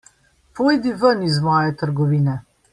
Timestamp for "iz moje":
1.29-1.77